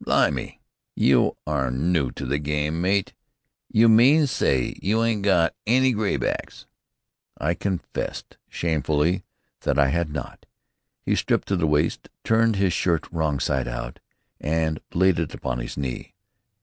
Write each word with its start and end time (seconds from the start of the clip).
"Blimy! 0.03 0.59
You 0.95 1.37
are 1.45 1.69
new 1.69 2.09
to 2.13 2.25
this 2.25 2.39
game, 2.39 2.81
mate! 2.81 3.13
You 3.71 3.87
mean 3.87 4.21
to 4.21 4.25
s'y 4.27 4.75
you 4.81 5.03
ain't 5.03 5.21
got 5.21 5.53
any 5.67 5.93
graybacks!" 5.93 6.65
I 7.37 7.53
confessed 7.53 8.37
shamefacedly 8.49 9.21
that 9.59 9.77
I 9.77 9.89
had 9.89 10.09
not. 10.11 10.47
He 11.03 11.13
stripped 11.15 11.47
to 11.49 11.55
the 11.55 11.67
waist, 11.67 12.09
turned 12.23 12.55
his 12.55 12.73
shirt 12.73 13.07
wrong 13.11 13.39
side 13.39 13.67
out, 13.67 13.99
and 14.39 14.79
laid 14.91 15.19
it 15.19 15.35
upon 15.35 15.59
his 15.59 15.77
knee. 15.77 16.15